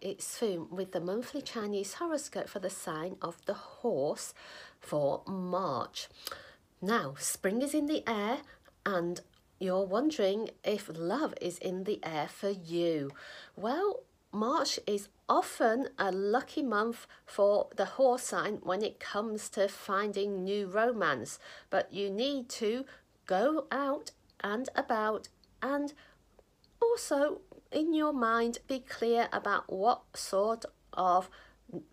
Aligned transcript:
It's 0.00 0.38
Foon 0.38 0.68
with 0.70 0.92
the 0.92 1.00
monthly 1.00 1.42
Chinese 1.42 1.94
horoscope 1.94 2.48
for 2.48 2.58
the 2.58 2.70
sign 2.70 3.16
of 3.20 3.44
the 3.46 3.54
horse 3.54 4.34
for 4.80 5.22
March. 5.26 6.08
Now, 6.80 7.14
spring 7.18 7.62
is 7.62 7.74
in 7.74 7.86
the 7.86 8.02
air 8.08 8.38
and 8.84 9.20
you're 9.58 9.84
wondering 9.84 10.50
if 10.64 10.90
love 10.92 11.34
is 11.40 11.58
in 11.58 11.84
the 11.84 12.00
air 12.02 12.28
for 12.28 12.50
you. 12.50 13.12
Well, 13.54 14.02
March 14.32 14.80
is 14.86 15.08
often 15.28 15.90
a 15.98 16.10
lucky 16.10 16.62
month 16.62 17.06
for 17.26 17.68
the 17.76 17.84
horse 17.84 18.22
sign 18.22 18.60
when 18.62 18.82
it 18.82 18.98
comes 18.98 19.48
to 19.50 19.68
finding 19.68 20.42
new 20.42 20.66
romance, 20.66 21.38
but 21.70 21.92
you 21.92 22.10
need 22.10 22.48
to 22.48 22.84
go 23.26 23.66
out 23.70 24.10
and 24.40 24.68
about 24.74 25.28
and 25.62 25.92
also 26.92 27.40
in 27.70 27.94
your 27.94 28.12
mind 28.12 28.58
be 28.68 28.78
clear 28.78 29.28
about 29.32 29.72
what 29.72 30.02
sort 30.14 30.66
of 30.92 31.30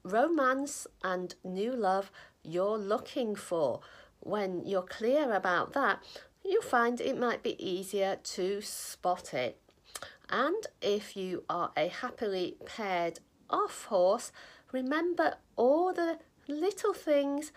romance 0.04 0.88
and 1.04 1.36
new 1.44 1.74
love 1.74 2.12
you're 2.44 2.78
looking 2.78 3.34
for. 3.34 3.80
When 4.20 4.66
you're 4.66 4.82
clear 4.82 5.32
about 5.32 5.72
that, 5.74 6.04
you'll 6.44 6.62
find 6.62 7.00
it 7.00 7.18
might 7.18 7.44
be 7.44 7.56
easier 7.66 8.18
to 8.36 8.62
spot 8.62 9.34
it. 9.34 9.58
And 10.30 10.68
if 10.82 11.16
you 11.16 11.44
are 11.50 11.72
a 11.78 11.88
happily 11.88 12.58
paired 12.66 13.20
off 13.50 13.86
horse, 13.86 14.34
remember 14.74 15.36
all 15.56 15.94
the 15.94 16.20
little 16.48 16.94
things 16.94 17.54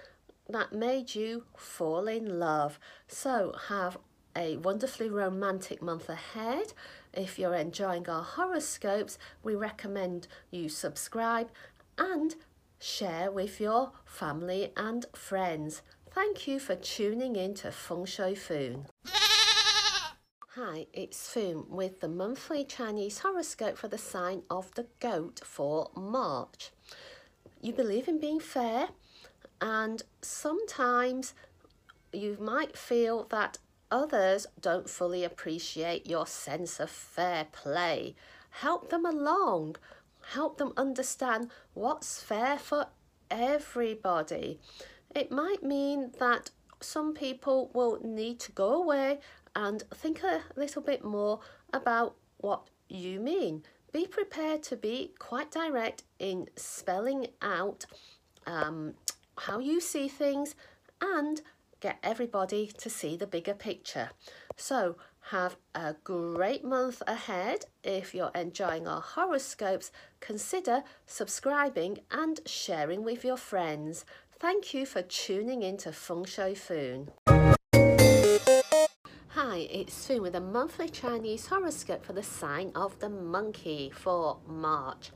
that 0.49 0.73
made 0.73 1.17
you 1.17 1.45
fall 1.57 2.07
in 2.07 2.39
love. 2.39 2.79
So 3.09 3.55
have 3.69 3.99
a 4.37 4.57
wonderfully 4.59 5.09
romantic 5.09 5.83
month 5.83 6.09
ahead. 6.09 6.73
If 7.13 7.39
you're 7.39 7.55
enjoying 7.55 8.09
our 8.09 8.23
horoscopes, 8.23 9.19
we 9.43 9.55
recommend 9.55 10.29
you 10.51 10.69
subscribe 10.69 11.51
and 11.99 12.35
share 12.79 13.31
with 13.31 13.61
your 13.61 13.93
family 14.05 14.73
and 14.77 15.07
friends. 15.15 15.83
Thank 16.11 16.47
you 16.47 16.59
for 16.59 16.75
tuning 16.75 17.37
in 17.37 17.55
to 17.55 17.71
Feng 17.71 18.05
Shui 18.05 18.35
Foon. 18.35 18.87
Hi, 20.55 20.87
it's 20.93 21.33
Foon 21.33 21.65
with 21.71 22.01
the 22.01 22.09
monthly 22.09 22.65
Chinese 22.65 23.21
horoscope 23.21 23.79
for 23.79 23.89
the 23.89 23.97
sign 23.97 24.43
of 24.51 24.75
the 24.75 24.87
goat 25.01 25.41
for 25.45 25.91
March. 25.97 26.71
You 27.63 27.73
believe 27.73 28.09
in 28.09 28.21
being 28.21 28.41
fair, 28.41 28.89
and 29.63 30.03
sometimes 30.21 31.33
you 32.13 32.37
might 32.39 32.77
feel 32.77 33.25
that 33.31 33.57
others 33.93 34.47
don't 34.61 34.89
fully 34.89 35.23
appreciate 35.23 36.09
your 36.09 36.27
sense 36.27 36.81
of 36.81 36.91
fair 36.91 37.47
play. 37.53 38.17
Help 38.51 38.91
them 38.91 39.07
along. 39.07 39.77
Help 40.33 40.59
them 40.59 40.73
understand 40.77 41.51
what's 41.75 42.23
fair 42.23 42.59
for 42.59 42.87
everybody. 43.31 44.59
It 45.15 45.31
might 45.31 45.63
mean 45.63 46.13
that 46.19 46.51
some 46.81 47.15
people 47.15 47.71
will 47.75 48.01
need 48.03 48.41
to 48.41 48.53
go 48.53 48.83
away 48.83 49.21
and 49.55 49.83
think 49.95 50.23
a 50.23 50.41
little 50.57 50.83
bit 50.83 51.05
more 51.05 51.41
about 51.73 52.17
what 52.39 52.69
you 52.89 53.21
mean. 53.21 53.63
Be 53.93 54.07
prepared 54.07 54.63
to 54.65 54.77
be 54.77 55.13
quite 55.19 55.51
direct 55.51 56.03
in 56.19 56.49
spelling 56.57 57.27
out 57.43 57.85
um, 58.47 58.95
how 59.37 59.59
you 59.59 59.81
see 59.81 60.09
things 60.09 60.55
and 61.01 61.43
get 61.83 61.99
everybody 62.05 62.69
to 62.79 62.89
see 62.89 63.17
the 63.17 63.27
bigger 63.27 63.55
picture. 63.55 64.11
So 64.57 64.97
have 65.31 65.57
a 65.75 65.97
great 66.05 66.65
month 66.65 67.03
ahead. 67.09 67.65
If 67.83 68.15
you're 68.15 68.31
enjoying 68.37 68.87
our 68.87 69.01
horoscopes, 69.01 69.91
consider 70.21 70.85
subscribing 71.07 71.99
and 72.13 72.41
sharing 72.47 73.03
with 73.03 73.25
your 73.25 73.37
friends. 73.37 74.05
Thank 74.39 74.73
you 74.73 74.87
for 74.87 75.03
tuning 75.03 75.63
in 75.63 75.77
to 75.79 75.91
Feng 75.91 76.25
Shui 76.25 76.55
Foon. 76.55 77.11
Hi, 79.29 79.57
it's 79.69 80.07
Foon 80.07 80.23
with 80.23 80.37
a 80.37 80.41
monthly 80.41 80.89
Chinese 80.89 81.47
horoscope 81.47 82.05
for 82.05 82.13
the 82.13 82.23
sign 82.23 82.71
of 82.77 83.01
the 83.01 83.09
monkey 83.09 83.91
for 83.93 84.39
March. 84.47 85.11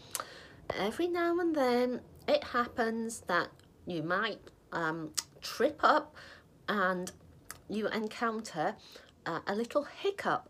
Every 0.76 1.06
now 1.06 1.38
and 1.38 1.54
then 1.54 2.00
it 2.26 2.42
happens 2.42 3.20
that 3.28 3.50
you 3.86 4.02
might 4.02 4.40
um, 4.72 5.12
trip 5.40 5.78
up 5.84 6.16
and 6.68 7.12
you 7.68 7.88
encounter 7.88 8.76
uh, 9.24 9.40
a 9.46 9.54
little 9.54 9.84
hiccup 9.84 10.48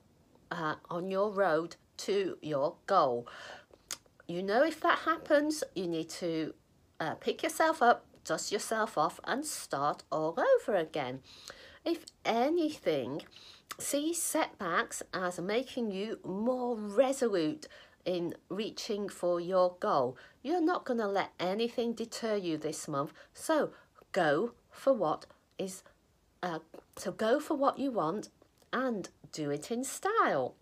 uh, 0.50 0.76
on 0.90 1.10
your 1.10 1.30
road 1.30 1.76
to 1.98 2.36
your 2.42 2.76
goal. 2.86 3.26
You 4.26 4.42
know 4.42 4.64
if 4.64 4.80
that 4.80 5.00
happens, 5.00 5.62
you 5.74 5.86
need 5.86 6.08
to 6.10 6.54
uh, 7.00 7.14
pick 7.14 7.42
yourself 7.42 7.82
up, 7.82 8.04
dust 8.24 8.52
yourself 8.52 8.98
off 8.98 9.20
and 9.24 9.44
start 9.44 10.02
all 10.10 10.36
over 10.38 10.76
again. 10.76 11.20
If 11.84 12.04
anything, 12.24 13.22
see 13.78 14.12
setbacks 14.12 15.02
as 15.14 15.38
making 15.38 15.92
you 15.92 16.18
more 16.24 16.76
resolute 16.76 17.68
in 18.04 18.34
reaching 18.48 19.08
for 19.08 19.40
your 19.40 19.76
goal. 19.80 20.16
You're 20.42 20.60
not 20.60 20.84
going 20.84 21.00
to 21.00 21.08
let 21.08 21.32
anything 21.38 21.92
deter 21.92 22.36
you 22.36 22.56
this 22.56 22.88
month, 22.88 23.12
so 23.34 23.70
go 24.12 24.52
for 24.70 24.92
what 24.92 25.26
is 25.58 25.82
uh, 26.42 26.60
so 26.96 27.12
go 27.12 27.40
for 27.40 27.54
what 27.54 27.78
you 27.78 27.90
want 27.90 28.28
and 28.72 29.08
do 29.32 29.50
it 29.50 29.70
in 29.70 29.84
style. 29.84 30.54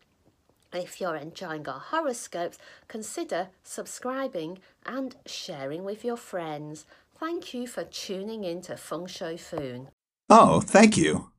If 0.72 1.00
you're 1.00 1.16
enjoying 1.16 1.68
our 1.68 1.78
horoscopes, 1.78 2.58
consider 2.88 3.48
subscribing 3.62 4.58
and 4.84 5.14
sharing 5.24 5.84
with 5.84 6.04
your 6.04 6.16
friends. 6.16 6.84
Thank 7.18 7.54
you 7.54 7.66
for 7.66 7.84
tuning 7.84 8.42
in 8.42 8.60
to 8.62 8.76
Feng 8.76 9.06
Shui 9.06 9.36
Foon. 9.36 9.88
Oh, 10.28 10.60
thank 10.60 10.96
you. 10.96 11.30